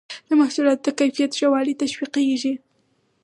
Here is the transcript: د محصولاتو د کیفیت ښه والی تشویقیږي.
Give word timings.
د 0.27 0.31
محصولاتو 0.41 0.83
د 0.85 0.97
کیفیت 0.99 1.31
ښه 1.37 1.47
والی 1.53 1.73
تشویقیږي. 1.81 2.53